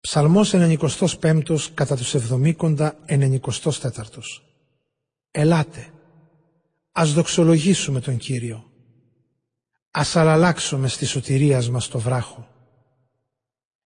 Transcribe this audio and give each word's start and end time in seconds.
Ψαλμός 0.00 0.54
95 0.54 1.70
κατά 1.74 1.96
τους 1.96 2.14
70 2.14 2.92
94 3.06 4.42
Ελάτε, 5.30 5.86
ας 6.92 7.12
δοξολογήσουμε 7.12 8.00
τον 8.00 8.16
Κύριο. 8.16 8.64
Ας 9.90 10.16
αλλάξουμε 10.16 10.88
στη 10.88 11.06
σωτηρίας 11.06 11.70
μας 11.70 11.88
το 11.88 11.98
βράχο. 11.98 12.48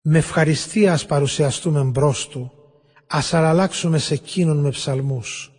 Με 0.01 0.17
ευχαριστία 0.17 0.93
ας 0.93 1.05
παρουσιαστούμε 1.05 1.83
μπρος 1.83 2.27
Του, 2.27 2.51
ας 3.07 3.33
αλλάξουμε 3.33 3.97
σε 3.97 4.13
εκείνον 4.13 4.57
με 4.57 4.69
ψαλμούς. 4.69 5.51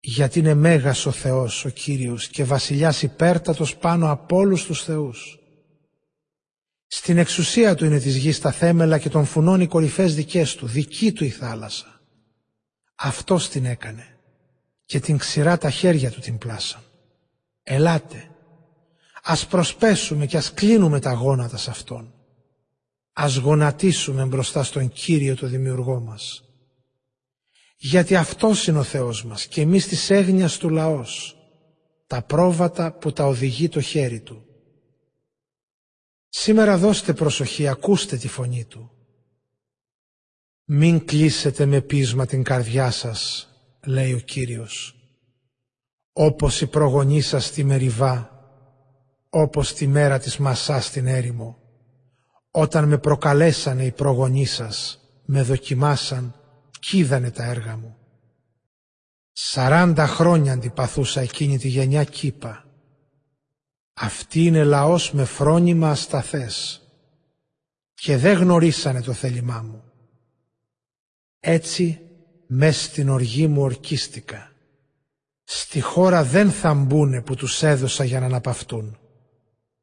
Γιατί 0.00 0.38
είναι 0.38 0.54
μέγας 0.54 1.06
ο 1.06 1.10
Θεός 1.10 1.64
ο 1.64 1.68
Κύριος 1.68 2.28
και 2.28 2.44
βασιλιάς 2.44 3.02
υπέρτατος 3.02 3.76
πάνω 3.76 4.10
από 4.10 4.36
όλους 4.36 4.64
τους 4.64 4.82
θεούς. 4.84 5.38
Στην 6.96 7.18
εξουσία 7.18 7.74
του 7.74 7.84
είναι 7.84 7.98
της 7.98 8.16
γης 8.16 8.40
τα 8.40 8.52
θέμελα 8.52 8.98
και 8.98 9.08
των 9.08 9.24
φουνών 9.24 9.60
οι 9.60 9.66
κορυφές 9.66 10.14
δικές 10.14 10.54
του, 10.54 10.66
δική 10.66 11.12
του 11.12 11.24
η 11.24 11.28
θάλασσα. 11.28 12.00
Αυτός 12.94 13.48
την 13.48 13.64
έκανε 13.64 14.18
και 14.84 15.00
την 15.00 15.18
ξηρά 15.18 15.58
τα 15.58 15.70
χέρια 15.70 16.10
του 16.10 16.20
την 16.20 16.38
πλάσαν. 16.38 16.80
Ελάτε, 17.62 18.30
ας 19.22 19.46
προσπέσουμε 19.46 20.26
και 20.26 20.36
ας 20.36 20.52
κλείνουμε 20.54 21.00
τα 21.00 21.12
γόνατα 21.12 21.56
σε 21.56 21.70
Αυτόν. 21.70 22.14
Ας 23.12 23.36
γονατίσουμε 23.36 24.24
μπροστά 24.24 24.62
στον 24.62 24.88
Κύριο 24.88 25.36
το 25.36 25.46
Δημιουργό 25.46 26.00
μας. 26.00 26.44
Γιατί 27.76 28.16
Αυτός 28.16 28.66
είναι 28.66 28.78
ο 28.78 28.82
Θεός 28.82 29.24
μας 29.24 29.46
και 29.46 29.60
εμείς 29.60 29.88
της 29.88 30.10
έγνοιας 30.10 30.56
του 30.56 30.68
λαός, 30.68 31.36
τα 32.06 32.22
πρόβατα 32.22 32.92
που 32.92 33.12
τα 33.12 33.26
οδηγεί 33.26 33.68
το 33.68 33.80
χέρι 33.80 34.20
Του. 34.20 34.48
Σήμερα 36.36 36.78
δώστε 36.78 37.12
προσοχή, 37.12 37.68
ακούστε 37.68 38.16
τη 38.16 38.28
φωνή 38.28 38.64
Του. 38.64 38.90
Μην 40.64 41.04
κλείσετε 41.04 41.66
με 41.66 41.80
πείσμα 41.80 42.26
την 42.26 42.42
καρδιά 42.42 42.90
σας, 42.90 43.48
λέει 43.84 44.12
ο 44.12 44.18
Κύριος. 44.18 44.96
Όπως 46.12 46.60
η 46.60 46.66
προγονή 46.66 47.20
σας 47.20 47.44
στη 47.44 47.64
Μεριβά, 47.64 48.30
όπως 49.30 49.74
τη 49.74 49.86
μέρα 49.86 50.18
της 50.18 50.36
Μασάς 50.38 50.84
στην 50.84 51.06
έρημο, 51.06 51.58
όταν 52.50 52.88
με 52.88 52.98
προκαλέσανε 52.98 53.84
οι 53.84 53.92
προγονείς 53.92 54.52
σας, 54.52 55.00
με 55.24 55.42
δοκιμάσαν 55.42 56.34
κι 56.80 56.98
είδανε 56.98 57.30
τα 57.30 57.44
έργα 57.44 57.76
μου. 57.76 57.96
Σαράντα 59.32 60.06
χρόνια 60.06 60.52
αντιπαθούσα 60.52 61.20
εκείνη 61.20 61.58
τη 61.58 61.68
γενιά 61.68 62.04
κύπα. 62.04 62.63
Αυτή 63.94 64.44
είναι 64.44 64.64
λαός 64.64 65.12
με 65.12 65.24
φρόνημα 65.24 65.90
ασταθές 65.90 66.82
και 67.94 68.16
δεν 68.16 68.38
γνωρίσανε 68.38 69.02
το 69.02 69.12
θέλημά 69.12 69.62
μου. 69.62 69.82
Έτσι 71.40 72.00
μες 72.46 72.82
στην 72.82 73.08
οργή 73.08 73.46
μου 73.46 73.62
ορκίστηκα. 73.62 74.52
Στη 75.44 75.80
χώρα 75.80 76.24
δεν 76.24 76.50
θα 76.50 76.74
μπούνε 76.74 77.22
που 77.22 77.34
τους 77.34 77.62
έδωσα 77.62 78.04
για 78.04 78.20
να 78.20 78.26
αναπαυτούν. 78.26 78.98